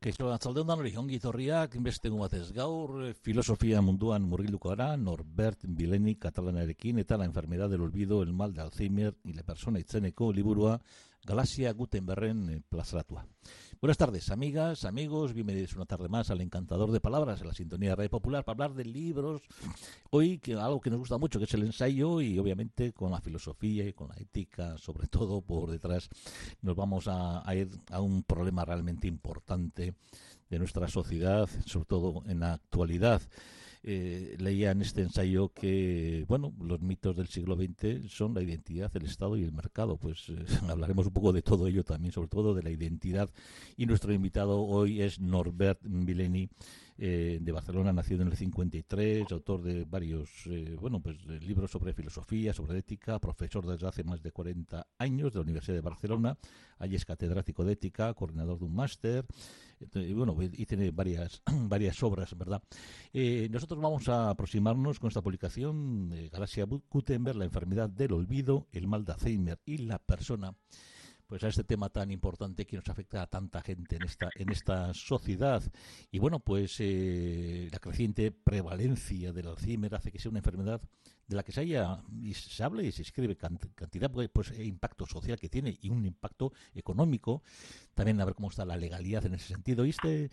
[0.00, 5.66] Kaixo, atzalde ondan hori, ongi torriak, beste batez gaur, eh, filosofia munduan murgilduko gara, Norbert
[5.80, 10.32] Bileni katalanarekin, eta la enfermedad del olvido, el mal de Alzheimer, y la persona itzeneko
[10.32, 10.80] liburua,
[11.26, 13.26] Galaxia Gutenbergen eh, plazaratua.
[13.82, 17.88] Buenas tardes, amigas, amigos, bienvenidos una tarde más al Encantador de Palabras, en la sintonía
[17.88, 19.40] de Radio Popular, para hablar de libros,
[20.10, 23.22] hoy que algo que nos gusta mucho, que es el ensayo, y obviamente con la
[23.22, 26.10] filosofía y con la ética, sobre todo por detrás,
[26.60, 29.94] nos vamos a, a ir a un problema realmente importante
[30.50, 33.22] de nuestra sociedad, sobre todo en la actualidad.
[33.82, 38.94] Eh, leía en este ensayo que, bueno, los mitos del siglo XX son la identidad,
[38.94, 39.96] el Estado y el mercado.
[39.96, 40.34] Pues eh,
[40.68, 43.30] hablaremos un poco de todo ello también, sobre todo de la identidad.
[43.76, 46.50] Y nuestro invitado hoy es Norbert Mileni,
[47.02, 51.94] eh, de Barcelona, nacido en el 53, autor de varios, eh, bueno, pues libros sobre
[51.94, 56.36] filosofía, sobre ética, profesor desde hace más de 40 años de la Universidad de Barcelona.
[56.78, 59.24] Allí es catedrático de ética, coordinador de un máster.
[60.14, 62.62] Bueno, y tiene varias, varias obras, ¿verdad?
[63.12, 68.86] Eh, nosotros vamos a aproximarnos con esta publicación Galaxia Gutenberg, la enfermedad del olvido, el
[68.86, 70.54] mal de Alzheimer y la persona
[71.30, 74.50] pues a este tema tan importante que nos afecta a tanta gente en esta en
[74.50, 75.62] esta sociedad.
[76.10, 80.82] Y bueno pues eh, la creciente prevalencia del Alzheimer hace que sea una enfermedad
[81.30, 84.66] de la que se haya y se habla y se escribe cantidad pues, pues el
[84.66, 87.44] impacto social que tiene y un impacto económico.
[87.94, 89.86] También a ver cómo está la legalidad en ese sentido.
[89.86, 90.30] Y este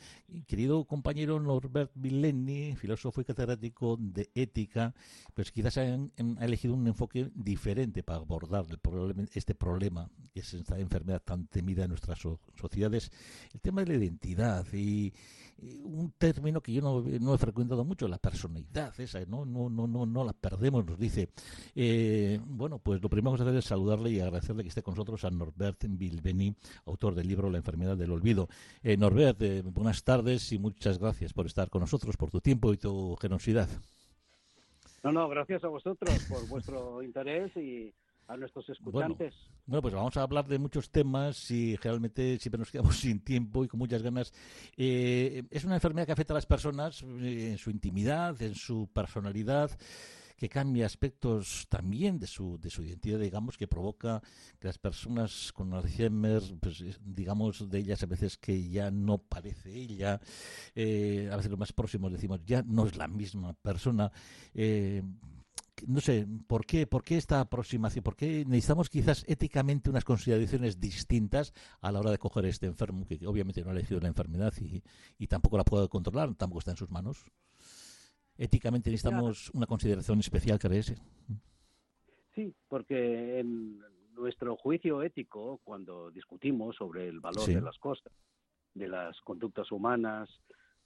[0.47, 4.95] querido compañero Norbert Villeni filósofo y catedrático de ética
[5.35, 5.83] pues quizás ha,
[6.41, 11.47] elegido un enfoque diferente para abordar el problema, este problema que es esta enfermedad tan
[11.47, 13.11] temida en nuestras so sociedades
[13.53, 15.13] el tema de la identidad y,
[15.59, 19.69] y un término que yo no, no, he frecuentado mucho la personalidad esa no no
[19.69, 21.29] no no no la perdemos nos dice.
[21.75, 24.81] Eh, bueno, pues lo primero que vamos a hacer es saludarle y agradecerle que esté
[24.81, 26.55] con nosotros a Norbert Bilbeni,
[26.85, 28.47] autor del libro La enfermedad del olvido.
[28.83, 32.73] Eh, Norbert, eh, buenas tardes y muchas gracias por estar con nosotros, por tu tiempo
[32.73, 33.69] y tu generosidad.
[35.03, 37.93] No, no, gracias a vosotros por vuestro interés y
[38.27, 39.33] a nuestros escuchantes.
[39.35, 43.21] Bueno, bueno, pues vamos a hablar de muchos temas y realmente siempre nos quedamos sin
[43.21, 44.33] tiempo y con muchas ganas.
[44.75, 48.89] Eh, es una enfermedad que afecta a las personas eh, en su intimidad, en su
[48.93, 49.71] personalidad
[50.37, 54.21] que cambia aspectos también de su, de su identidad, digamos, que provoca
[54.59, 59.73] que las personas con Alzheimer, pues, digamos, de ellas a veces que ya no parece
[59.73, 60.21] ella,
[60.75, 64.11] eh, a veces los más próximos decimos, ya no es la misma persona.
[64.53, 65.01] Eh,
[65.85, 68.03] no sé, ¿por qué, ¿por qué esta aproximación?
[68.03, 73.05] ¿Por qué necesitamos quizás éticamente unas consideraciones distintas a la hora de coger este enfermo,
[73.05, 74.81] que obviamente no ha elegido la enfermedad y,
[75.17, 77.25] y tampoco la puede controlar, tampoco está en sus manos?
[78.37, 80.93] éticamente necesitamos una consideración especial, ¿crees?
[82.35, 83.79] Sí, porque en
[84.13, 87.55] nuestro juicio ético, cuando discutimos sobre el valor sí.
[87.55, 88.13] de las cosas,
[88.73, 90.29] de las conductas humanas,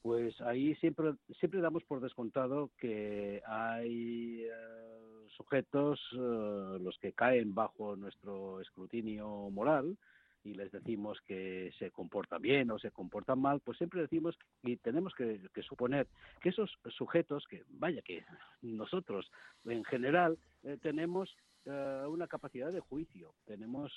[0.01, 7.53] pues ahí siempre siempre damos por descontado que hay uh, sujetos uh, los que caen
[7.53, 9.97] bajo nuestro escrutinio moral
[10.43, 14.77] y les decimos que se comportan bien o se comportan mal, pues siempre decimos y
[14.77, 16.07] tenemos que, suponer
[16.41, 18.23] que esos sujetos, que vaya que
[18.61, 19.31] nosotros
[19.65, 21.35] en general eh, tenemos
[21.65, 23.91] eh, una capacidad de juicio, tenemos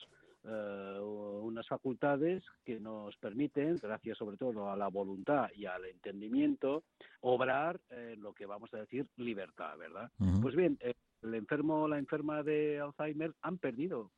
[0.44, 6.84] eh, unas facultades que nos permiten, gracias sobre todo a la voluntad y al entendimiento,
[7.20, 10.10] obrar en lo que vamos a decir libertad, ¿verdad?
[10.18, 10.42] Uh -huh.
[10.42, 10.78] Pues bien,
[11.22, 14.10] el enfermo o la enferma de Alzheimer han perdido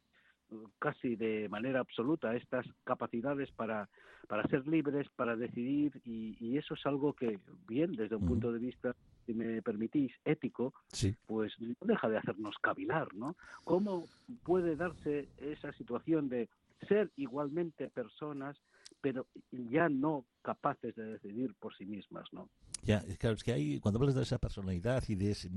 [0.78, 3.88] casi de manera absoluta estas capacidades para,
[4.28, 8.52] para ser libres, para decidir, y, y eso es algo que, bien, desde un punto
[8.52, 8.94] de vista,
[9.26, 11.14] si me permitís, ético, sí.
[11.26, 13.36] pues no deja de hacernos cavilar, ¿no?
[13.64, 14.04] ¿Cómo
[14.44, 16.48] puede darse esa situación de
[16.88, 18.56] ser igualmente personas,
[19.00, 22.48] pero ya no capaces de decidir por sí mismas, ¿no?
[22.82, 25.50] Ya, claro, es que hay, cuando hablas de esa personalidad y de ese,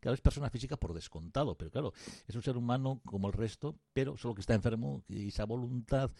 [0.00, 1.92] claro, es persona física por descontado, pero claro,
[2.26, 6.10] es un ser humano como el resto, pero solo que está enfermo y esa voluntad.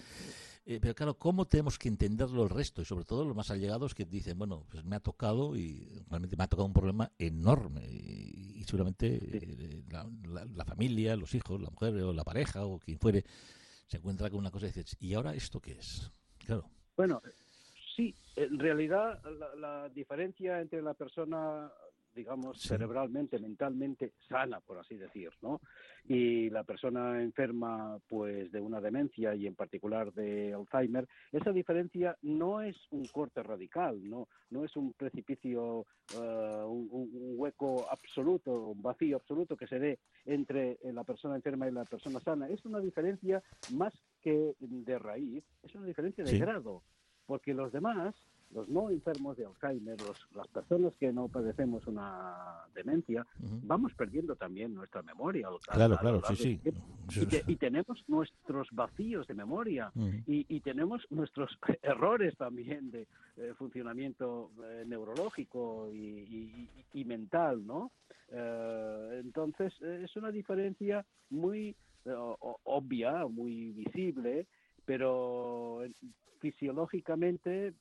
[0.65, 2.83] Eh, pero claro, ¿cómo tenemos que entenderlo el resto?
[2.83, 6.37] Y sobre todo los más allegados que dicen, bueno, pues me ha tocado y realmente
[6.37, 7.85] me ha tocado un problema enorme.
[7.91, 12.65] Y, y seguramente eh, la, la, la, familia, los hijos, la mujer o la pareja
[12.65, 13.25] o quien fuere,
[13.89, 16.11] se encuentra con una cosa y dices, ¿y ahora esto qué es?
[16.39, 16.71] Claro.
[16.97, 17.21] Bueno,
[17.97, 19.21] sí, en realidad,
[19.59, 21.71] la, diferencia entre la persona
[22.15, 25.61] digamos, cerebralmente, mentalmente sana, por así decir, ¿no?
[26.05, 32.17] Y la persona enferma, pues, de una demencia y en particular de Alzheimer, esa diferencia
[32.23, 35.87] no es un corte radical, no, no es un precipicio,
[36.17, 41.69] uh, un, un, hueco absoluto, un vacío absoluto que se dé entre la persona enferma
[41.69, 42.49] y la persona sana.
[42.49, 43.43] Es una diferencia
[43.75, 46.83] más que de raíz, es una diferencia de grado,
[47.27, 48.15] porque los demás
[48.55, 49.97] los no enfermos de Alzheimer,
[50.35, 55.49] las personas que no padecemos una demencia, vamos perdiendo también nuestra memoria.
[55.73, 56.61] Claro, claro, sí, sí.
[57.47, 59.91] Y, tenemos nuestros vacíos de memoria
[60.27, 63.07] y, tenemos nuestros errores también de
[63.37, 67.91] eh, funcionamiento eh, neurológico y, mental, ¿no?
[68.31, 71.75] Eh, entonces, es una diferencia muy
[72.65, 74.47] obvia, muy visible,
[74.85, 75.85] pero
[76.41, 77.75] fisiológicamente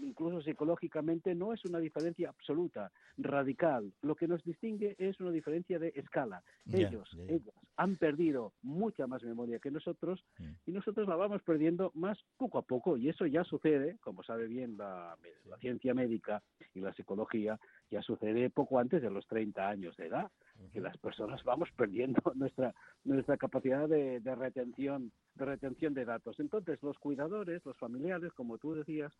[0.00, 3.92] incluso psicológicamente, no es una diferencia absoluta, radical.
[4.02, 6.42] Lo que nos distingue es una diferencia de escala.
[6.72, 10.24] Ellos, ellos han perdido mucha más memoria que nosotros
[10.66, 12.96] y nosotros la vamos perdiendo más poco a poco.
[12.96, 15.16] Y eso ya sucede, como sabe bien la,
[15.60, 16.42] ciencia médica
[16.74, 17.58] y la psicología,
[17.90, 20.30] ya sucede poco antes de los 30 años de edad,
[20.72, 26.38] que las personas vamos perdiendo nuestra, nuestra capacidad de, retención de retención de datos.
[26.40, 29.12] Entonces, los cuidadores, los familiares, como tú decías,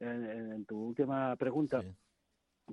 [0.00, 1.82] en, tu última pregunta,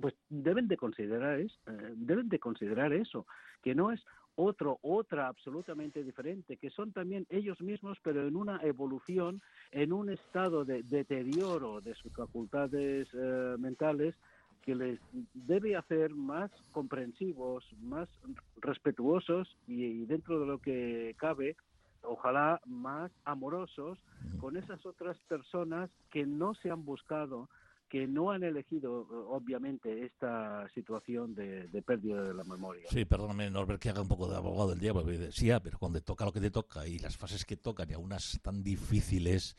[0.00, 3.26] pues deben de considerar es, eh, deben de considerar eso,
[3.62, 4.04] que no es
[4.36, 9.40] otro, otra absolutamente diferente, que son también ellos mismos, pero en una evolución,
[9.70, 14.14] en un estado de deterioro de sus facultades eh, mentales
[14.62, 15.00] que les
[15.32, 18.08] debe hacer más comprensivos, más
[18.56, 21.56] respetuosos y dentro de lo que cabe,
[22.06, 23.98] ojalá más amorosos
[24.38, 27.48] con esas otras personas que no se han buscado,
[27.88, 32.88] que no han elegido, obviamente, esta situación de, pérdida de la memoria.
[32.90, 35.04] Sí, perdóname, Norbert, que haga un poco de abogado del diablo.
[35.04, 37.94] Decía, pero cuando te toca lo que te toca y las fases que tocan y
[37.94, 39.56] algunas tan difíciles,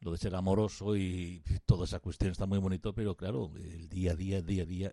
[0.00, 4.12] lo de ser amoroso y toda esa cuestión está muy bonito, pero claro, el día
[4.12, 4.92] a día, día a día,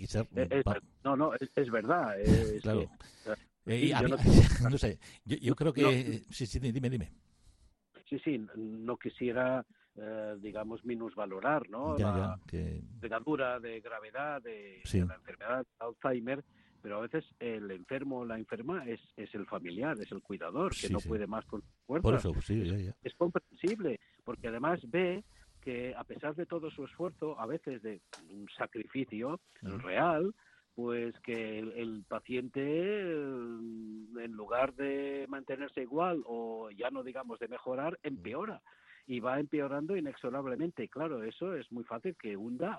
[0.00, 0.26] que ser...
[0.34, 0.62] Eh,
[1.04, 2.14] no, no, es, verdad.
[2.62, 2.90] claro.
[3.66, 3.92] Eh,
[4.70, 6.22] no, sé, yo, creo que...
[6.30, 7.12] sí, sí, dime, dime.
[8.08, 9.64] Sí, sí, no quisiera,
[9.96, 11.96] eh, digamos, minusvalorar ¿no?
[11.96, 12.82] la que...
[13.00, 13.08] de
[13.80, 16.44] gravedad de, la enfermedad de Alzheimer,
[16.82, 20.72] pero a veces el enfermo o la enferma es, es el familiar, es el cuidador,
[20.74, 22.02] que no puede más con fuerza.
[22.02, 22.96] Por eso, sí, ya, ya.
[23.02, 25.22] Es comprensible, porque además ve
[25.60, 30.34] que a pesar de todo su esfuerzo, a veces de un sacrificio real,
[30.74, 32.60] pues que el, paciente
[33.10, 38.62] en lugar de mantenerse igual o ya no digamos de mejorar empeora
[39.06, 40.88] y va empeorando inexorablemente.
[40.88, 42.78] Claro, eso es muy fácil que hunda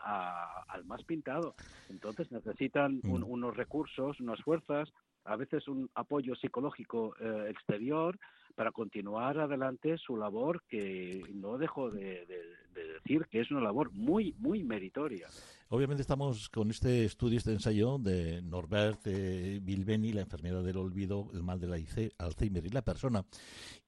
[0.68, 1.56] al más pintado.
[1.90, 3.24] Entonces necesitan mm.
[3.24, 4.92] unos recursos, unas fuerzas,
[5.26, 8.18] a veces un apoyo psicológico eh, exterior
[8.56, 12.26] para continuar adelante su labor que no dejo de,
[12.74, 15.28] decir que es una labor muy, muy meritoria.
[15.74, 21.30] Obviamente estamos con este estudio, este ensayo de Norbert eh, Bilbeni, la enfermedad del olvido,
[21.34, 21.78] el mal de la
[22.18, 23.26] Alzheimer y la persona.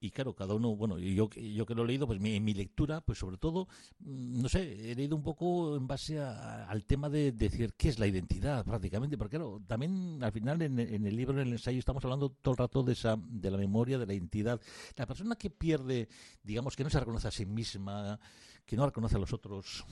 [0.00, 2.54] Y claro, cada uno, bueno, yo, yo que lo he leído, pues mi, en mi
[2.54, 7.10] lectura, pues sobre todo, mm, no sé, he leído un poco en base al tema
[7.10, 11.34] de, decir qué es la identidad prácticamente, porque claro, también al final en, el libro,
[11.34, 14.14] en el ensayo, estamos hablando todo el rato de, esa, de la memoria, de la
[14.14, 14.58] identidad.
[14.96, 16.08] La persona que pierde,
[16.42, 18.18] digamos, que no se reconoce a sí misma,
[18.64, 19.84] que no reconoce a los otros,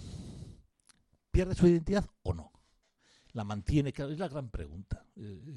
[1.32, 2.52] ¿Pierde su identidad o no?
[3.32, 3.88] ¿La mantiene?
[3.96, 5.06] Es la gran pregunta.
[5.16, 5.54] Eh,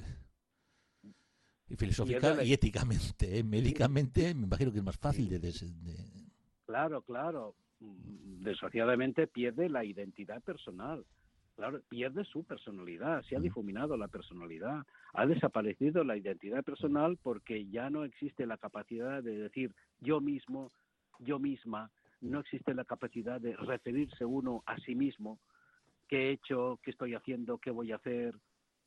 [1.68, 3.44] y filosófica y, éticamente, ¿eh?
[3.44, 5.54] médicamente, me imagino que es más fácil de,
[6.66, 7.56] Claro, claro.
[7.80, 11.06] Desgraciadamente pierde la identidad personal.
[11.56, 17.66] Claro, pierde su personalidad, se ha difuminado la personalidad, ha desaparecido la identidad personal porque
[17.68, 20.72] ya no existe la capacidad de decir yo mismo,
[21.20, 25.40] yo misma, no existe la capacidad de referirse uno a sí mismo,
[26.08, 28.36] qué he hecho, qué estoy haciendo, qué voy a hacer,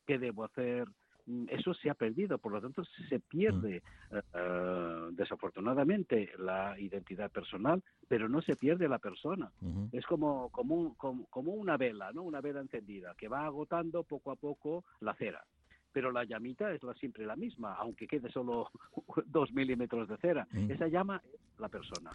[0.05, 0.87] qué debo hacer.
[1.25, 7.83] Mm, eso se ha perdido, por lo tanto se pierde eh, desafortunadamente la identidad personal,
[8.07, 9.51] pero no se pierde la persona.
[9.91, 12.23] Es como, como, como, una vela, ¿no?
[12.23, 15.45] Una vela encendida que va agotando poco a poco la cera
[15.91, 18.69] pero la llamita es la, siempre la misma, aunque quede solo
[19.25, 20.47] dos milímetros de cera.
[20.69, 22.11] Esa llama es la persona.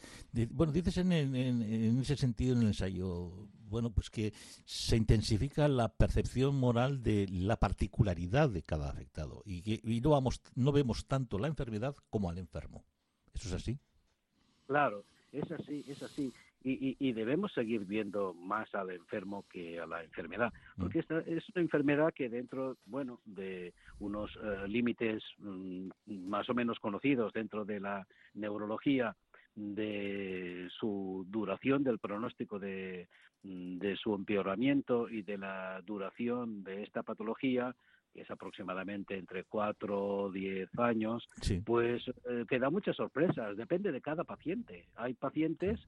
[0.50, 4.32] Bueno, dices en, en, ese sentido en el ensayo, bueno, pues que
[4.64, 10.10] se intensifica la percepción moral de la particularidad de cada afectado y que y no,
[10.10, 12.84] vamos, no vemos tanto la enfermedad como al enfermo.
[13.34, 13.78] ¿Eso es así?
[14.66, 16.32] Claro, es así, es así.
[16.64, 20.80] Y, debemos seguir viendo más al enfermo que a la enfermedad, mm.
[20.80, 26.54] porque esta es una enfermedad que dentro, bueno, de unos eh, límites mm, más o
[26.54, 29.14] menos conocidos dentro de la neurología,
[29.54, 33.08] de su duración, del pronóstico de,
[33.42, 37.76] mm, de su empeoramiento y de la duración de esta patología,
[38.14, 41.28] que es aproximadamente entre 4 o 10 años,
[41.64, 44.86] pues eh, queda muchas sorpresas, depende de cada paciente.
[44.94, 45.80] Hay pacientes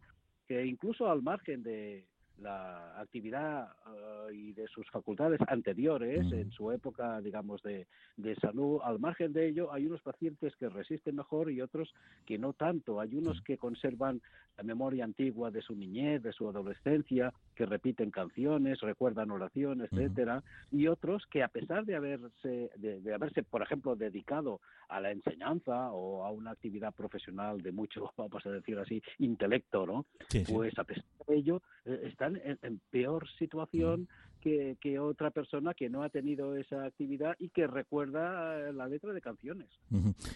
[0.46, 2.06] que incluso al margen de
[2.38, 8.80] la actividad eh, y de sus facultades anteriores en su época, digamos, de, de, salud.
[8.84, 11.94] Al margen de ello, hay unos pacientes que resisten mejor y otros
[12.26, 13.00] que no tanto.
[13.00, 14.20] Hay unos que conservan
[14.56, 20.42] la memoria antigua de su niñez, de su adolescencia, que repiten canciones, recuerdan oraciones, etcétera,
[20.70, 25.90] y otros que a pesar de haberse, de, haberse, por ejemplo, dedicado a la enseñanza
[25.92, 30.06] o a una actividad profesional de mucho, vamos a decir así, intelecto, ¿no?
[30.48, 34.08] Pues a pesar de ello, eh, están en, peor situación
[34.46, 39.12] que, que, otra persona que no ha tenido esa actividad y que recuerda la letra
[39.12, 39.66] de canciones.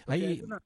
[0.05, 0.61] Hay una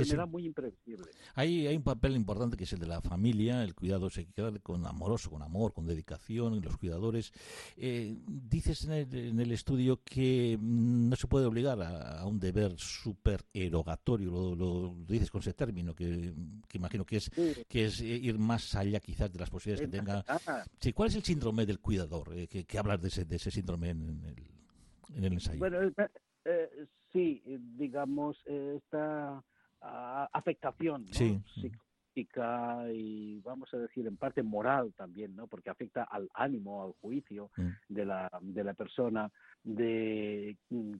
[0.00, 1.06] enfermedad muy impredecible.
[1.34, 4.52] Hay, hay un papel importante que es el de la familia, el cuidado se queda
[4.60, 7.32] con amoroso, con amor, con dedicación, y los cuidadores.
[7.76, 13.44] Eh, dices en el, estudio que mm, no se puede obligar a, un deber súper
[13.52, 16.32] erogatorio, lo, dices con ese término, que,
[16.72, 17.30] imagino que es,
[17.68, 20.24] que es ir más allá quizás de las posibilidades que tenga.
[20.78, 22.32] Sí, ¿Cuál es el síndrome del cuidador?
[22.34, 25.58] Eh, que, hablas de ese, de ese síndrome en, el, en el ensayo.
[25.58, 25.78] Bueno,
[26.44, 27.42] eh, sí,
[27.76, 29.42] digamos, esta
[30.32, 35.46] afectación psíquica y vamos a decir en parte moral también, ¿no?
[35.46, 37.70] Porque afecta al ánimo, al juicio mm.
[37.88, 39.30] de la de la persona,
[39.62, 40.56] de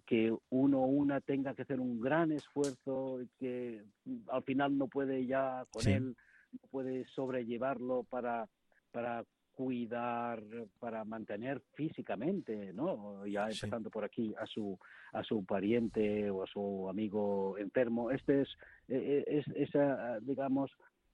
[0.07, 3.83] que uno o una tenga que hacer un gran esfuerzo y que
[4.29, 6.17] al final no puede ya con él
[6.53, 8.49] no puede sobrellevarlo para
[8.91, 9.25] para
[9.55, 10.43] cuidar,
[10.79, 13.27] para mantener físicamente, ¿no?
[13.27, 14.79] Ya empezando por aquí a su
[15.13, 18.11] a su pariente o a su amigo enfermo.
[18.11, 18.49] Este es,
[18.89, 20.71] e, e, es esa, digamos,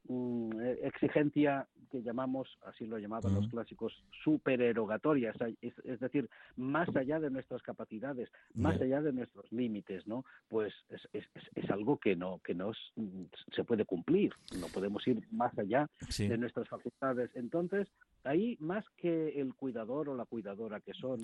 [0.08, 3.92] Mm, eh, exigencia que llamamos, así lo llamaban los clásicos,
[4.24, 10.24] supererogatoria, es, es, decir, más allá de nuestras capacidades, más allá de nuestros límites, ¿no?
[10.48, 15.06] Pues es, es, es, algo que no que no mm, se puede cumplir, no podemos
[15.06, 17.30] ir más allá de nuestras facultades.
[17.34, 17.88] Entonces,
[18.24, 21.20] ahí más que el cuidador o la cuidadora que son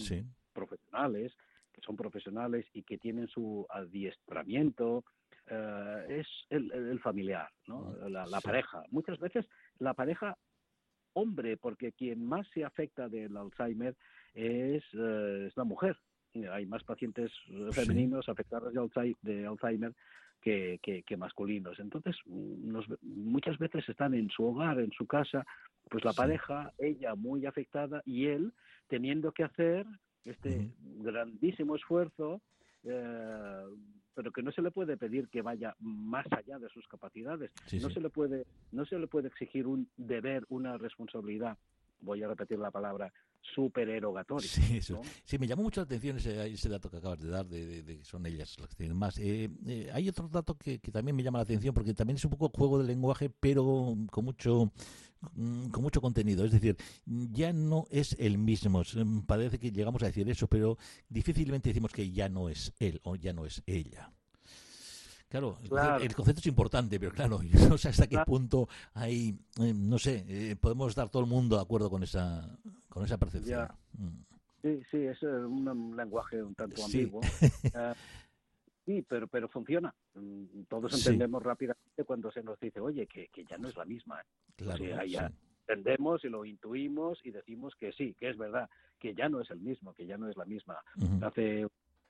[0.53, 1.33] profesionales,
[1.73, 5.05] que son profesionales y que tienen su adiestramiento,
[5.49, 7.95] eh, es el, familiar, ¿no?
[8.03, 8.83] Ah, la, pareja.
[8.91, 9.47] Muchas veces
[9.79, 10.37] la pareja
[11.13, 13.97] hombre, porque quien más se afecta del Alzheimer
[14.35, 15.97] es, eh, es la mujer.
[16.53, 18.73] Hay más pacientes eh, femeninos afectados
[19.23, 19.95] de Alzheimer
[20.43, 21.79] que, que, masculinos.
[21.81, 25.45] Entonces, muchas veces están en su hogar, en su casa,
[25.91, 28.53] pues la pareja, ella muy afectada y él
[28.89, 29.87] teniendo que hacer
[30.25, 32.43] este grandísimo esfuerzo
[32.85, 33.65] eh,
[34.17, 37.51] pero que no se le puede pedir que vaya más allá de sus capacidades.
[37.81, 41.59] no se le puede no se le puede exigir un deber, una responsabilidad.
[42.01, 43.13] Voy a repetir la palabra
[43.55, 44.49] supererogatoria.
[44.49, 44.81] Sí,
[45.25, 48.05] sí, me llamó mucho la atención ese, ese dato que acabas de dar, de, que
[48.05, 49.19] son ellas las que tienen más.
[49.19, 52.25] Eh, eh, hay otro dato que, que, también me llama la atención, porque también es
[52.25, 54.73] un poco juego de lenguaje, pero con mucho
[55.71, 56.45] con mucho contenido.
[56.45, 58.83] Es decir, ya no es el mismo.
[59.27, 63.17] Parece que llegamos a decir eso, pero difícilmente decimos que ya no es él o
[63.17, 64.13] ya no es ella.
[65.29, 65.59] Claro,
[66.01, 69.99] el concepto es importante, pero claro, yo no sé hasta qué punto hay, eh, no
[69.99, 72.59] sé, eh, podemos estar todo el mundo de acuerdo con esa,
[72.89, 73.69] con esa percepción.
[73.99, 74.27] Mm.
[74.63, 77.21] Sí, sí, es un lenguaje un tanto ambiguo.
[77.23, 77.95] Eh,
[78.87, 79.93] Sí, pero, pero funciona.
[80.15, 83.85] Mm, todos entendemos rápidamente cuando se nos dice, oye, que, que ya no es la
[83.85, 84.21] misma.
[84.21, 84.25] ¿eh?
[84.57, 85.31] Claro, ya
[85.67, 89.51] entendemos y lo intuimos y decimos que sí, que es verdad, que ya no es
[89.51, 90.79] el mismo, que ya no es la misma.
[91.23, 91.67] Hace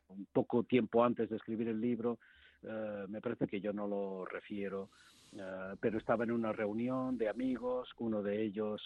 [0.08, 2.18] un poco tiempo antes de escribir el libro,
[2.62, 4.90] eh, me parece que yo no lo refiero,
[5.32, 8.82] eh, pero estaba en una reunión de amigos, uno de ellos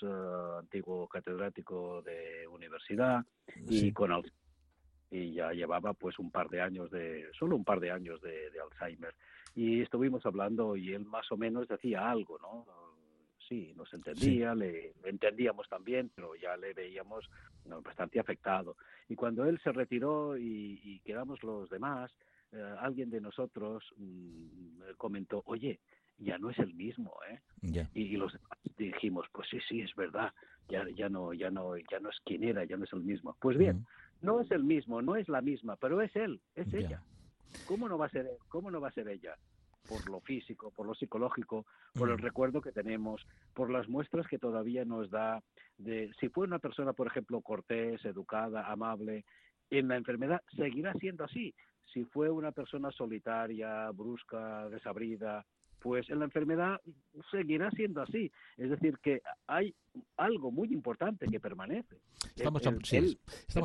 [0.56, 3.24] antiguo catedrático de universidad
[3.68, 4.12] y con
[5.10, 8.50] y ya llevaba pues un par de años de, solo un par de años de,
[8.60, 9.14] Alzheimer.
[9.54, 12.66] Y estuvimos hablando y él más o menos decía algo, ¿no?
[13.48, 17.28] Sí, nos entendía, le entendíamos también, pero ya le veíamos
[17.82, 18.76] bastante afectado.
[19.08, 22.12] Y cuando él se retiró y, quedamos los demás,
[22.52, 25.80] eh, alguien de nosotros mm, comentó, oye,
[26.18, 27.40] ya no es el mismo, ¿eh?
[27.94, 30.32] Y, los demás dijimos, pues sí, sí, es verdad,
[30.68, 33.36] ya, ya no, ya no, ya no es quien era, ya no es el mismo.
[33.40, 33.84] Pues bien,
[34.22, 37.02] no es el mismo, no es la misma, pero es él, es ella.
[37.66, 38.36] ¿Cómo no va a ser él?
[38.48, 39.36] ¿Cómo no va a ser ella?
[39.90, 44.38] por lo físico, por lo psicológico, por el recuerdo que tenemos, por las muestras que
[44.38, 45.42] todavía nos da
[45.78, 49.24] de si fue una persona, por ejemplo, cortés, educada, amable,
[49.68, 51.52] en la enfermedad seguirá siendo así.
[51.92, 55.44] Si fue una persona solitaria, brusca, desabrida,
[55.80, 56.80] pues en la enfermedad
[57.30, 58.30] seguirá siendo así.
[58.56, 59.74] Es decir, que hay
[60.16, 61.96] algo muy importante que permanece.
[62.36, 62.64] Estamos,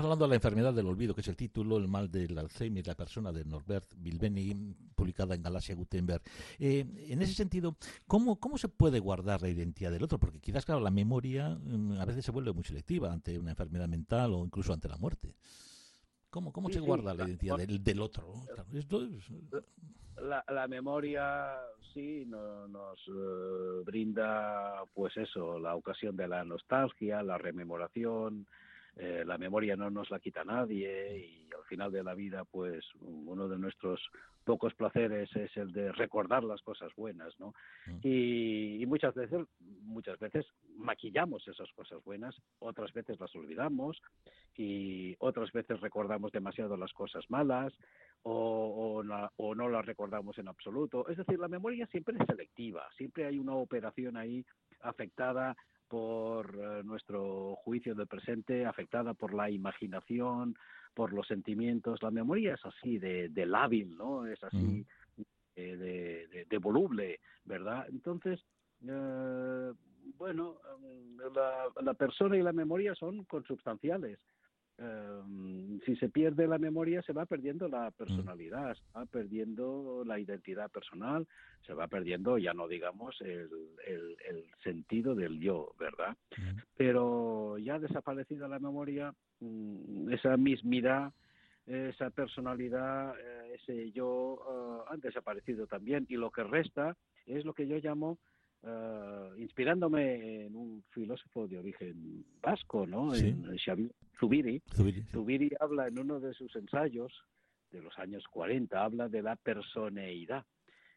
[0.03, 2.95] hablando de la enfermedad del olvido, que es el título, el mal del Alzheimer, la
[2.95, 6.21] persona de Norbert Bilbeni, publicada en Galaxia Gutenberg.
[6.57, 7.75] Eh, en ese sentido,
[8.07, 10.17] ¿cómo, ¿cómo se puede guardar la identidad del otro?
[10.19, 13.87] Porque quizás, claro, la memoria mm, a veces se vuelve muy selectiva ante una enfermedad
[13.87, 15.35] mental o incluso ante la muerte.
[16.29, 18.33] ¿Cómo, cómo se guarda la identidad del, del otro?
[18.73, 19.07] Esto
[20.21, 21.57] la, la memoria
[21.93, 28.47] sí nos eh, brinda pues eso la ocasión de la nostalgia la rememoración
[28.97, 32.85] eh, la memoria no nos la quita nadie y al final de la vida pues
[33.01, 33.99] uno de nuestros
[34.45, 37.53] pocos placeres es el de recordar las cosas buenas, ¿no?
[37.87, 37.99] Mm.
[38.03, 39.45] Y, muchas veces,
[39.81, 40.45] muchas veces
[40.77, 44.01] maquillamos esas cosas buenas, otras veces las olvidamos
[44.55, 47.73] y otras veces recordamos demasiado las cosas malas
[48.21, 49.03] o,
[49.37, 51.07] o, no, las recordamos en absoluto.
[51.09, 54.45] Es decir, la memoria siempre es selectiva, siempre hay una operación ahí
[54.81, 60.55] afectada por eh, nuestro juicio del presente, afectada por la imaginación,
[60.93, 62.01] por los sentimientos.
[62.01, 64.25] La memoria es así de, de lábil, ¿no?
[64.25, 64.85] Es así
[65.55, 67.85] de, de, voluble, ¿verdad?
[67.89, 68.43] Entonces,
[68.87, 69.73] eh,
[70.17, 70.57] bueno,
[71.33, 74.19] la, la persona y la memoria son consubstanciales.
[74.77, 80.19] Em, si se pierde la memoria se va perdiendo la personalidad, se va perdiendo la
[80.19, 81.25] identidad personal,
[81.65, 83.49] se va perdiendo, ya no digamos, el,
[83.87, 86.17] el, sentido del yo, ¿verdad?
[86.75, 91.13] Pero ya desaparecida la memoria, mm, esa mismidad,
[91.65, 96.05] esa personalidad, eh, ese yo uh, han desaparecido también.
[96.09, 98.17] Y lo que resta es lo que yo llamo
[98.65, 103.13] Uh, inspirándome en un filósofo de origen vasco, ¿no?
[103.13, 104.59] En Xavier Zubiri.
[105.11, 107.13] Zubiri, habla en uno de sus ensayos
[107.69, 110.43] de los años 40, habla de la personeidad.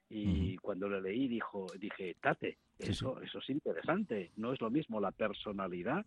[0.09, 4.33] Y cuando lo leí dijo, dije, Tate, eso, eso es interesante.
[4.37, 6.07] No es lo mismo la personalidad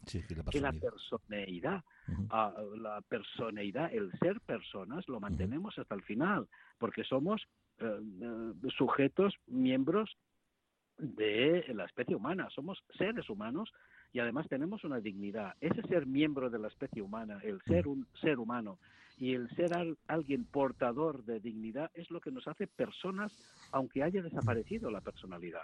[0.49, 1.83] que la personeidad.
[2.31, 6.47] Ah, la personeidad, el ser personas, lo mantenemos hasta el final,
[6.79, 7.43] porque somos
[7.77, 10.17] eh, eh, sujetos, miembros
[11.01, 12.47] de la especie humana.
[12.53, 13.71] Somos seres humanos
[14.13, 15.55] y además tenemos una dignidad.
[15.59, 18.77] Ese ser miembro de la especie humana, el ser un ser humano
[19.17, 19.71] y el ser
[20.07, 23.31] alguien portador de dignidad es lo que nos hace personas,
[23.71, 25.61] aunque haya desaparecido la personalidad.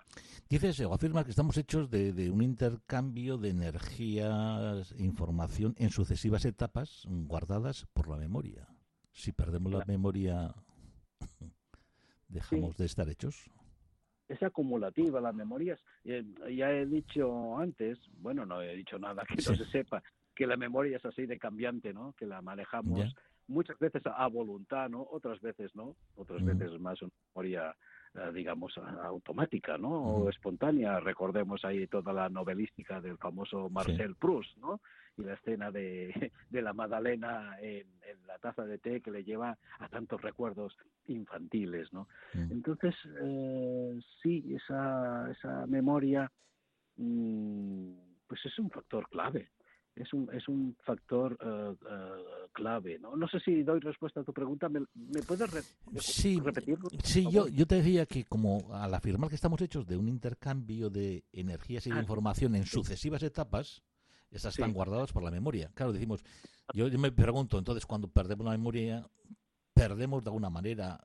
[0.49, 6.45] Dices o afirma que estamos hechos de, un intercambio de energías e información en sucesivas
[6.45, 8.67] etapas guardadas por la memoria.
[9.11, 10.53] Si perdemos la memoria,
[12.27, 13.49] dejamos de estar hechos
[14.27, 19.35] es acumulativa, las memorias, eh, ya he dicho antes, bueno, no he dicho nada que
[19.35, 20.03] no se sepa,
[20.35, 22.13] que la memoria es así de cambiante, ¿no?
[22.17, 23.15] Que la manejamos
[23.47, 25.07] muchas veces a voluntad, ¿no?
[25.09, 27.75] Otras veces no, otras veces es más una memoria
[28.13, 29.89] eh, digamos, automática, ¿no?
[29.89, 30.99] O espontánea.
[30.99, 34.81] Recordemos ahí toda la novelística del famoso Marcel Proust, ¿no?
[35.17, 37.87] Y la escena de, de la Madalena en,
[38.25, 40.77] la taza de té que le lleva a tantos recuerdos
[41.07, 42.07] infantiles, ¿no?
[42.33, 46.31] Entonces, eh, sí, esa, esa memoria,
[46.97, 47.93] mm,
[48.27, 49.49] pues es un factor clave
[50.01, 52.99] es un, es un factor uh, uh, clave.
[52.99, 53.15] ¿no?
[53.15, 54.69] no sé si doy respuesta a tu pregunta.
[54.69, 55.61] ¿Me, me puedes re
[55.99, 56.89] sí, repetirlo?
[57.03, 60.89] Sí, yo, yo te decía que como al afirmar que estamos hechos de un intercambio
[60.89, 63.83] de energías y de ah, información en sucesivas etapas,
[64.31, 65.71] esas están guardadas por la memoria.
[65.73, 66.23] Claro, decimos,
[66.73, 69.07] yo, yo me pregunto, entonces, cuando perdemos la memoria,
[69.73, 70.99] perdemos de alguna manera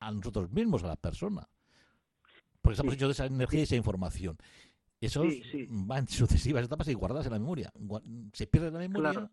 [0.00, 1.48] a nosotros mismos, a la persona.
[2.60, 4.38] Porque estamos hechos de esa energía y esa información.
[5.00, 5.26] Esos
[5.68, 7.72] van sucesivas etapas y guardadas en la memoria.
[8.32, 9.30] Se pierde la memoria.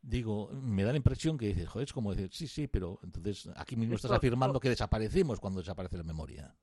[0.00, 3.48] Digo, me da la impresión que dices, joder, es como decir, sí, sí, pero entonces
[3.56, 6.54] aquí mismo estás afirmando que desaparecemos cuando desaparece la memoria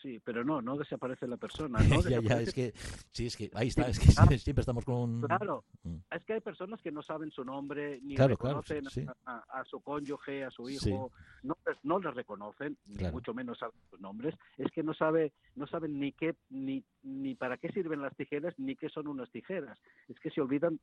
[0.00, 1.78] sí, pero no, no desaparece la persona.
[1.88, 2.00] ¿no?
[2.02, 2.72] ya, ya, es que,
[3.12, 4.06] sí, es que ahí está, es que
[4.38, 5.22] siempre estamos con...
[5.22, 5.96] Claro, mm.
[6.10, 8.84] es que hay personas que no saben su nombre, ni reconocen
[9.26, 14.00] a, su cónyuge, a su hijo, no, no les reconocen, ni mucho menos saben sus
[14.00, 18.16] nombres, es que no sabe, no saben ni qué, ni, ni para qué sirven las
[18.16, 20.80] tijeras, ni qué son unas tijeras, es que se olvidan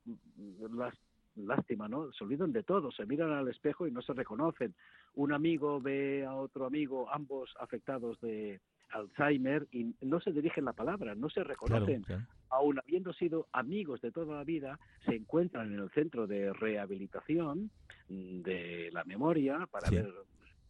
[0.76, 0.94] las
[1.38, 2.12] lástima, ¿no?
[2.14, 4.74] Se olvidan de todo, se miran al espejo y no se reconocen.
[5.14, 10.74] Un amigo ve a otro amigo, ambos afectados de, Alzheimer y no se dirigen la
[10.74, 12.06] palabra, no se reconocen.
[12.50, 17.70] Aún habiendo sido amigos de toda la vida, se encuentran en el centro de rehabilitación
[18.08, 20.14] de la memoria para ver,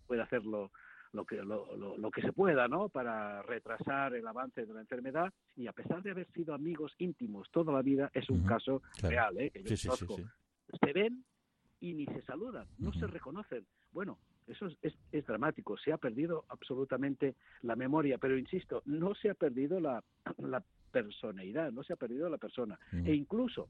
[0.08, 0.72] puede hacerlo
[1.14, 2.90] lo que lo, lo, que se pueda, ¿no?
[2.90, 7.50] Para retrasar el avance de la enfermedad y a pesar de haber sido amigos íntimos
[7.52, 9.52] toda la vida es un caso real, ¿eh?
[9.52, 11.24] Que yo se ven
[11.80, 13.66] y ni se saludan, no se reconocen.
[13.92, 19.30] Bueno, eso es, es, dramático, se ha perdido absolutamente la memoria, pero insisto, no se
[19.30, 20.04] ha perdido la,
[20.38, 22.80] la personalidad, no se ha perdido la persona.
[22.92, 23.68] E incluso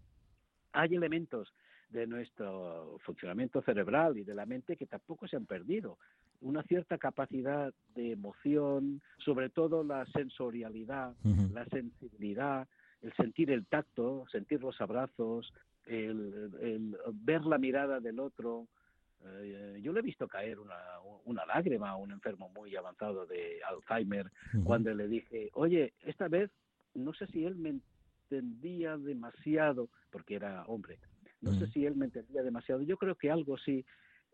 [0.72, 1.54] hay elementos
[1.90, 5.98] de nuestro funcionamiento cerebral y de la mente que tampoco se han perdido.
[6.42, 11.16] Una cierta capacidad de emoción, sobre todo la sensorialidad,
[11.54, 12.68] la sensibilidad,
[13.02, 15.52] el sentir el tacto, sentir los abrazos,
[15.86, 18.68] el, ver la mirada del otro.
[19.26, 20.78] Eh, yo le he visto caer una,
[21.26, 24.32] una, lágrima a un enfermo muy avanzado de Alzheimer
[24.64, 26.52] cuando le dije, oye, esta vez
[26.94, 27.80] no sé si él me
[28.30, 31.00] entendía demasiado, porque era hombre,
[31.42, 32.82] no sé si él me entendía demasiado.
[32.82, 33.86] Yo creo que algo sí.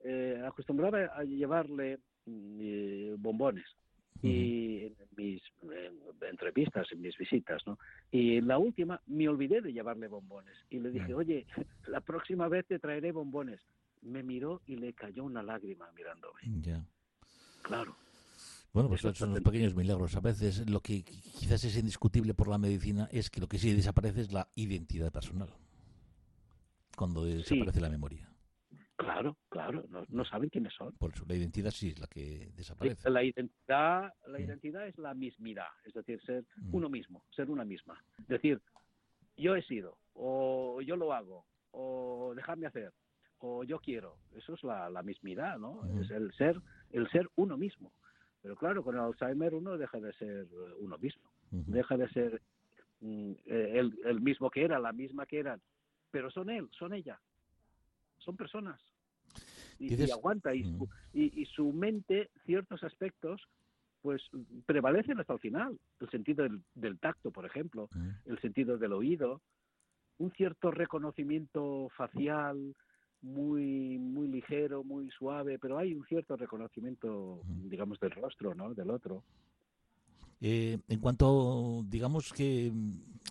[0.06, 3.66] Eh, acostumbraba a llevarle mm, eh, bombones
[4.22, 5.42] y en mis
[6.22, 7.78] entrevistas, en mis visitas, ¿no?
[8.12, 11.46] Y en la última me olvidé de llevarle bombones y le dije, oye,
[11.88, 13.60] la próxima vez te traeré bombones.
[14.04, 16.42] Me miró y le cayó una lágrima mirándome.
[16.62, 16.86] Ya.
[17.62, 17.96] Claro.
[18.74, 20.16] Bueno, pues son los pequeños milagros.
[20.16, 23.72] A veces lo que quizás es indiscutible por la medicina es que lo que sí
[23.72, 25.50] desaparece es la identidad personal
[26.96, 28.30] cuando desaparece la memoria.
[28.96, 30.94] Claro, claro, no, saben quiénes son.
[30.94, 33.10] Por eso la identidad sí es la que desaparece.
[33.10, 34.42] La identidad, la mm.
[34.42, 36.76] identidad es la mismidad, es decir, ser mm.
[36.76, 38.02] uno mismo, ser una misma.
[38.28, 38.62] Decir,
[39.36, 42.94] yo he sido, o yo lo hago, o dejarme hacer,
[43.46, 44.18] o yo quiero.
[44.36, 45.82] Eso es la, la mismidad, ¿no?
[45.84, 46.02] Mm.
[46.02, 47.92] Es el ser, el ser uno mismo.
[48.42, 50.48] Pero claro, con el Alzheimer uno deja de ser
[50.80, 52.42] uno mismo, deja de ser
[53.00, 55.62] el, el mismo que era, la misma que eran
[56.14, 57.20] pero son él, son ella,
[58.20, 58.80] son personas.
[59.80, 60.64] Y, aguanta, y,
[61.12, 63.42] y, su mente, ciertos aspectos,
[64.04, 64.22] pues
[64.68, 65.80] prevalecen hasta el final.
[66.00, 67.90] El sentido del, tacto, por ejemplo,
[68.26, 69.42] el sentido del oído,
[70.20, 72.76] un cierto reconocimiento facial
[73.24, 78.74] muy muy ligero, muy suave, pero hay un cierto reconocimiento, digamos, del rostro, ¿no?
[78.74, 79.24] Del otro.
[80.46, 82.72] Eh, en cuanto, digamos que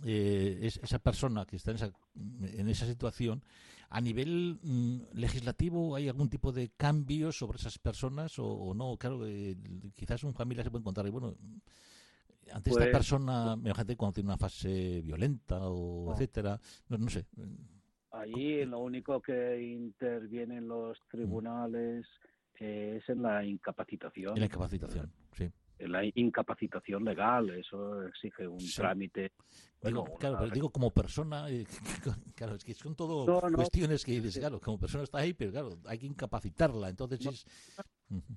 [0.05, 3.42] eh, esa persona que está en esa, en esa situación,
[3.90, 8.96] a nivel mm, legislativo, ¿hay algún tipo de cambio sobre esas personas o, no?
[8.96, 9.55] Claro, eh,
[9.94, 11.37] quizás un familia se puede encontrar, y bueno,
[12.50, 17.26] ante esta pues, persona, imagínate cuando tiene una fase violenta o etcétera, no, sé.
[18.22, 22.06] Ahí lo único que intervienen los tribunales
[22.54, 24.35] es en la incapacitación.
[24.35, 25.50] En la incapacitación, sí.
[25.78, 29.32] La incapacitación legal, eso exige un trámite.
[29.82, 31.66] Digo, claro, pero digo como persona, eh,
[32.37, 35.70] claro, es que son todo cuestiones que dices, claro, como persona está ahí, pero claro,
[35.87, 37.44] hay que incapacitarla, entonces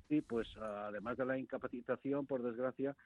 [0.08, 2.96] Sí, pues además de la incapacitación, por desgracia,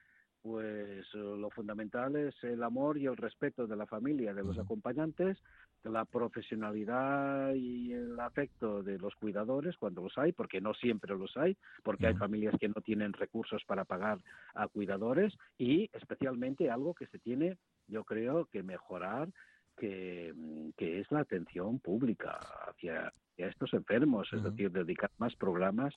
[0.41, 5.37] pues lo fundamental es el amor y el respeto de la familia, de los acompañantes,
[5.83, 11.15] de la profesionalidad y el afecto de los cuidadores cuando los hay, porque no siempre
[11.15, 14.19] los hay, porque hay familias que no tienen recursos para pagar
[14.55, 19.29] a cuidadores y especialmente algo que se tiene, yo creo, que mejorar
[19.77, 20.33] que,
[20.77, 25.95] es la atención pública hacia, estos enfermos, es decir, dedicar más programas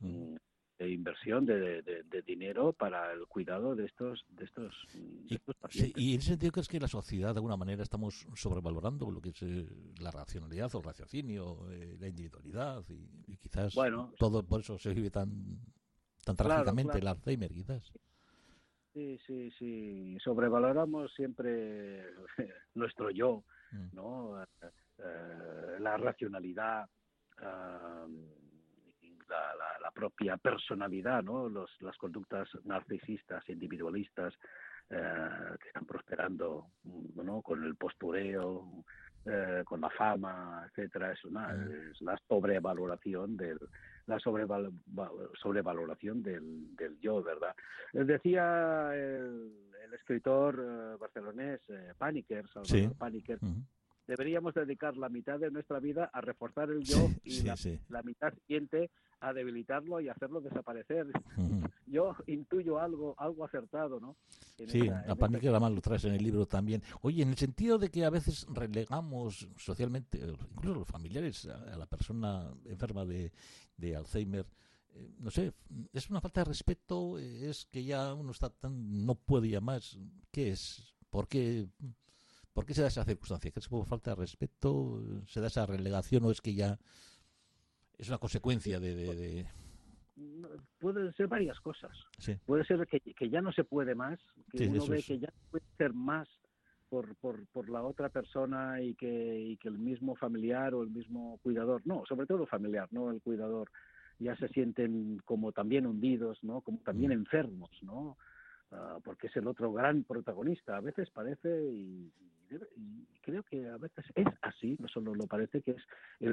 [0.00, 0.34] mm,
[0.80, 4.74] de inversión de, dinero para el cuidado de estos de estos,
[5.60, 6.02] pacientes.
[6.02, 9.28] y en ese sentido crees que la sociedad de alguna manera estamos sobrevalorando lo que
[9.28, 9.66] es eh,
[10.00, 13.74] la racionalidad o el raciocinio, eh, la individualidad y, quizás
[14.18, 15.58] todo por eso se vive tan
[16.24, 17.92] tan trágicamente el Alzheimer quizás.
[18.94, 20.18] Sí, sí, sí.
[20.24, 22.04] Sobrevaloramos siempre
[22.74, 23.94] nuestro yo, mm.
[23.94, 24.42] ¿no?
[24.42, 26.88] Eh, la racionalidad,
[29.30, 31.48] la, propia personalidad, ¿no?
[31.48, 34.34] Los, las conductas narcisistas, individualistas,
[34.92, 36.66] eh, que están prosperando
[37.14, 37.42] ¿no?
[37.42, 38.82] con el postureo,
[39.24, 43.60] eh, con la fama, etcétera, es una es la sobrevaloración del
[44.06, 47.54] la sobrevaloración del, del yo, ¿verdad?
[47.92, 49.52] Decía el,
[49.92, 51.60] escritor eh, barcelonés
[51.96, 53.38] Paniker, Salvador Paniker,
[54.10, 58.90] deberíamos dedicar la mitad de nuestra vida a reforzar el yo y la, mitad siguiente
[59.20, 61.06] a debilitarlo y hacerlo desaparecer.
[61.86, 64.16] Yo intuyo algo algo acertado, ¿no?
[64.66, 66.82] sí, a Pánico además lo traes en el libro también.
[67.02, 70.18] Oye, en el sentido de que a veces relegamos socialmente,
[70.56, 73.30] incluso los familiares, a, la persona enferma de,
[73.76, 74.44] de Alzheimer,
[74.92, 75.52] eh, no sé,
[75.92, 79.96] es una falta de respeto, es que ya uno está tan, no puede ya más.
[80.32, 80.96] ¿Qué es?
[81.10, 81.68] ¿Por qué?
[82.52, 83.50] ¿Por qué se da esa circunstancia?
[83.50, 85.02] ¿Que es por falta de respeto?
[85.26, 86.78] ¿Se da esa relegación o es que ya
[87.98, 89.46] es una consecuencia de...?
[90.78, 91.92] pueden ser varias cosas.
[92.44, 94.18] Puede ser que, que, ya no se puede más,
[94.52, 96.28] que uno ve que ya no puede ser más
[96.88, 100.90] por, por, por la otra persona y que, y que el mismo familiar o el
[100.90, 103.70] mismo cuidador, no, sobre todo familiar, no el cuidador,
[104.18, 106.60] ya se sienten como también hundidos, ¿no?
[106.60, 107.14] Como también mm.
[107.14, 108.18] enfermos, ¿no?
[108.72, 110.76] Ah, porque es el otro gran protagonista.
[110.76, 112.12] A veces parece, y,
[113.22, 115.82] creo que a veces es así, no solo lo parece, que es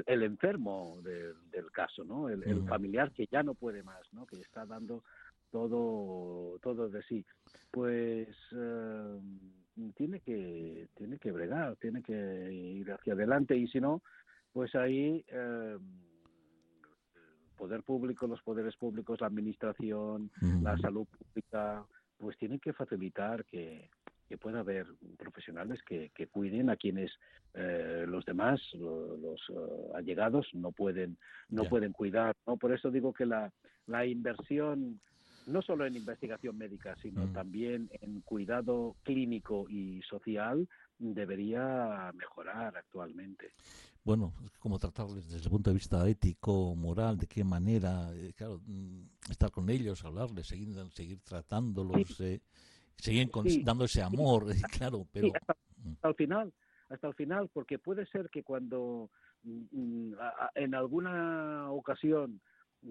[0.06, 2.28] el, enfermo del caso, ¿no?
[2.28, 4.26] El, familiar que ya no puede más, ¿no?
[4.26, 5.04] Que está dando
[5.50, 7.24] todo, todo de sí.
[7.70, 9.20] Pues eh,
[9.96, 14.02] tiene que tiene que bregar, tiene que ir hacia adelante y si no,
[14.52, 20.30] pues ahí eh, el poder público, los poderes públicos, la administración,
[20.62, 21.84] la salud pública,
[22.16, 23.90] pues tienen que facilitar que,
[24.36, 24.86] pueda haber
[25.16, 27.10] profesionales que, cuiden a quienes
[27.54, 31.16] eh, los demás, los, eh, allegados, no pueden
[31.48, 32.36] no pueden cuidar.
[32.46, 33.50] no Por eso digo que la,
[33.86, 35.00] la inversión
[35.48, 37.32] no solo en investigación médica, sino mm.
[37.32, 43.52] también en cuidado clínico y social, debería mejorar actualmente.
[44.04, 48.60] Bueno, cómo tratarles desde el punto de vista ético, moral, de qué manera, eh, claro,
[48.66, 52.40] mm, estar con ellos, hablarles, seguir, seguir tratándolos, eh,
[52.98, 53.30] seguir
[53.64, 54.46] dando ese amor,
[54.78, 55.28] claro, pero...
[55.34, 55.92] Hasta, mm.
[55.92, 56.52] hasta, el final,
[56.88, 59.10] hasta el final, porque puede ser que cuando
[60.54, 62.40] en alguna ocasión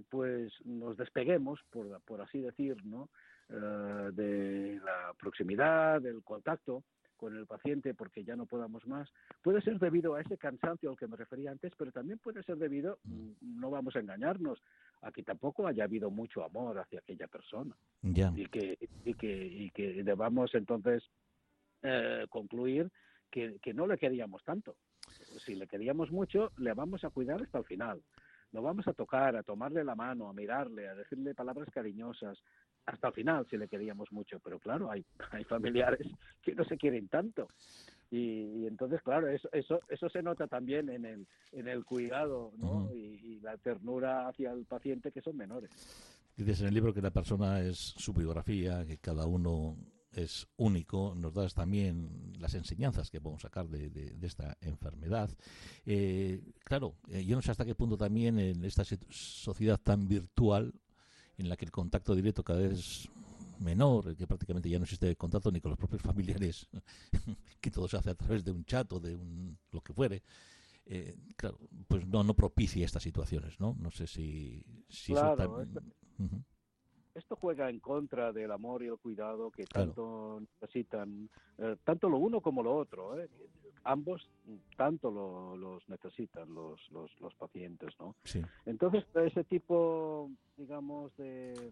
[0.09, 3.09] pues nos despeguemos, por, por así decir, ¿no?
[3.49, 6.83] Eh, de la proximidad, del contacto
[7.15, 9.09] con el paciente porque ya no podamos más,
[9.41, 12.57] puede ser debido a ese cansancio al que me refería antes, pero también puede ser
[12.57, 13.59] debido, mm.
[13.59, 14.61] no vamos a engañarnos,
[15.01, 17.75] a que tampoco haya habido mucho amor hacia aquella persona.
[18.01, 21.03] Y, que, y, que, y que debamos entonces
[21.83, 22.89] eh, concluir
[23.29, 24.75] que, que no le queríamos tanto.
[25.45, 28.01] Si le queríamos mucho, le vamos a cuidar hasta el final
[28.51, 32.41] lo vamos a tocar, a tomarle la mano, a mirarle, a decirle palabras cariñosas,
[32.85, 36.07] hasta el final si le queríamos mucho, pero claro, hay, hay familiares
[36.41, 37.47] que no se quieren tanto.
[38.09, 42.89] Y, entonces, claro, eso, eso, eso se nota también en el, en el cuidado ¿no?
[42.93, 45.69] y, la ternura hacia el paciente que son menores.
[46.35, 49.77] Dices en el libro que la persona es su biografía, que cada uno
[50.11, 55.29] es único, nos das también las enseñanzas que podemos sacar de, de, esta enfermedad.
[55.85, 60.73] Eh, claro, eh, yo no sé hasta qué punto también en esta sociedad tan virtual,
[61.37, 63.09] en la que el contacto directo cada vez es
[63.59, 66.67] menor, que prácticamente ya no existe contacto ni con los propios familiares,
[67.61, 70.23] que todo se hace a través de un chat o de un lo que fuere.
[70.85, 73.75] Eh, claro, pues no, no propicia estas situaciones, ¿no?
[73.79, 75.83] No sé si, si también
[77.17, 82.17] esto juega en contra del amor y el cuidado que tanto necesitan, eh, tanto lo
[82.17, 83.19] uno como lo otro.
[83.19, 83.27] ¿eh?
[83.83, 84.29] Ambos
[84.75, 88.15] tanto lo, los necesitan los, los, los pacientes, ¿no?
[88.65, 91.71] Entonces, ese tipo, digamos, de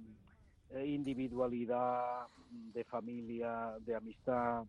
[0.85, 2.27] individualidad,
[2.73, 4.65] de familia, de amistad,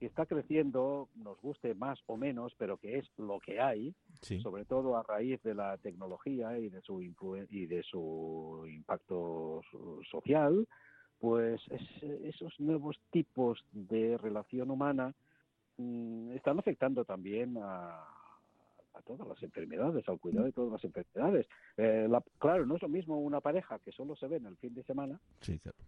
[0.00, 3.94] que está creciendo, nos guste más o menos, pero que es lo que hay,
[4.42, 9.60] sobre todo a raíz de la tecnología y de su y de su impacto
[10.10, 10.66] social,
[11.20, 11.60] pues
[12.24, 15.14] esos nuevos tipos de relación humana
[15.76, 18.19] mm, están afectando también a,
[19.00, 21.46] a todas las enfermedades, al cuidado de todas las enfermedades.
[21.76, 22.08] Eh,
[22.38, 24.82] claro, no es lo mismo una pareja que solo se ve en el fin de
[24.84, 25.18] semana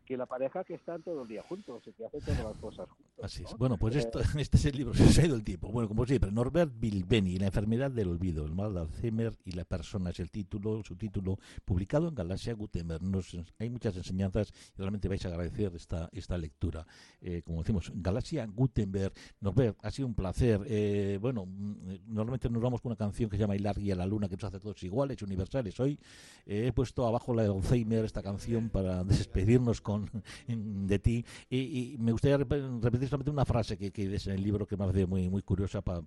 [0.07, 2.89] que la pareja que están todo el día juntos y que hace todas las cosas
[2.89, 3.25] juntos.
[3.25, 3.55] Así es.
[3.57, 5.71] Bueno, pues esto, eh, este es el libro, se ha ido el tiempo.
[5.71, 9.65] Bueno, como siempre, Norbert Bilbeni, La enfermedad del olvido, el mal de Alzheimer y la
[9.65, 13.03] persona es el título, su título, publicado en Galaxia Gutenberg.
[13.03, 16.87] Nos, hay muchas enseñanzas y realmente vais a agradecer esta, esta lectura.
[17.21, 19.13] Eh, como decimos, Galaxia Gutenberg.
[19.41, 21.19] Norbert, ha sido un placer.
[21.21, 24.07] bueno, mm, normalmente nos vamos con una canción que se llama Hilar y a la
[24.07, 25.79] luna, que nos hace todos iguales, universales.
[25.81, 25.99] Hoy
[26.47, 30.11] eh, he puesto abajo la de Alzheimer, esta canción, para despedirnos con,
[30.47, 31.25] de ti.
[31.51, 34.87] Y, me gustaría repetir solamente una frase que, que es en el libro que me
[34.87, 36.03] parece muy, muy curiosa, para,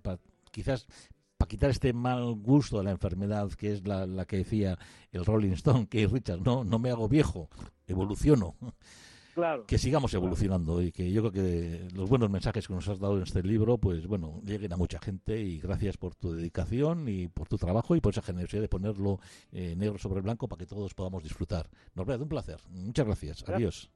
[0.50, 0.86] quizás
[1.36, 4.78] para quitar este mal gusto de la enfermedad, que es la, la que decía
[5.12, 7.50] el Rolling Stone, que Richard, no, no me hago viejo,
[7.86, 8.56] evoluciono
[9.66, 13.16] que sigamos evolucionando y que yo creo que los buenos mensajes que nos has dado
[13.16, 17.28] en este libro, pues bueno, lleguen a mucha gente y gracias por tu dedicación y
[17.28, 19.20] por tu trabajo y por esa generosidad de ponerlo
[19.52, 21.68] eh, negro sobre blanco para que todos podamos disfrutar.
[21.94, 22.60] Norbert, un placer.
[22.70, 23.44] Muchas gracias.
[23.48, 23.90] Adiós.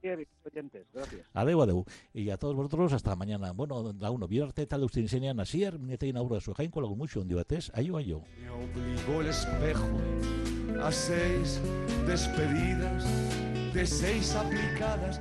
[1.33, 1.85] Adeu, adeu.
[2.13, 3.53] Y a todos vosotros, hasta mañana.
[3.53, 7.29] Bueno, la uno, vierte tal usted enseña Nasier, minete inaugura su jain con mucho, un
[7.29, 8.23] dibates, ayo, ayo.
[8.41, 9.89] Me obligó el espejo
[10.83, 11.61] a seis
[12.07, 13.05] despedidas
[13.73, 15.21] de seis aplicadas